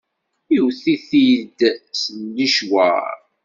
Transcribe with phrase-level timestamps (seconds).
[0.55, 1.59] Iwwet-it-id
[1.99, 2.01] s
[2.35, 3.15] licwaṛ.